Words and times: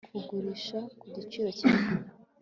kugurisha 0.13 0.77
ku 0.99 1.05
giciro 1.15 1.49
kinini 1.57 1.91